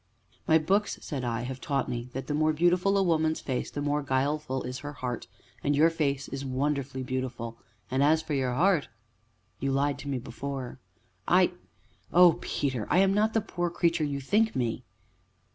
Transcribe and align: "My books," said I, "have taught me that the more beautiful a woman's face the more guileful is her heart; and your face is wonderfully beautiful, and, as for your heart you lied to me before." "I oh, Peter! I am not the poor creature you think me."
"My 0.47 0.57
books," 0.57 0.97
said 1.03 1.23
I, 1.23 1.43
"have 1.43 1.61
taught 1.61 1.87
me 1.87 2.09
that 2.13 2.25
the 2.25 2.33
more 2.33 2.53
beautiful 2.53 2.97
a 2.97 3.03
woman's 3.03 3.39
face 3.39 3.69
the 3.69 3.83
more 3.83 4.01
guileful 4.01 4.63
is 4.63 4.79
her 4.79 4.93
heart; 4.93 5.27
and 5.63 5.75
your 5.75 5.91
face 5.91 6.27
is 6.29 6.43
wonderfully 6.43 7.03
beautiful, 7.03 7.59
and, 7.91 8.01
as 8.01 8.23
for 8.23 8.33
your 8.33 8.55
heart 8.55 8.89
you 9.59 9.71
lied 9.71 9.99
to 9.99 10.07
me 10.07 10.17
before." 10.17 10.79
"I 11.27 11.51
oh, 12.11 12.39
Peter! 12.41 12.87
I 12.89 12.97
am 12.97 13.13
not 13.13 13.33
the 13.35 13.41
poor 13.41 13.69
creature 13.69 14.03
you 14.03 14.19
think 14.19 14.55
me." 14.55 14.85